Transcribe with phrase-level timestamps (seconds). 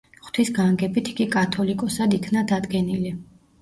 [0.27, 3.19] ღვთის განგებით იგი კათოლიკოსად იქნა დადგენილი.